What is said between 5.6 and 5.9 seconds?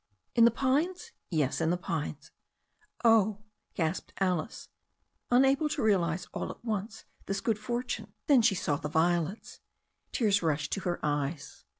to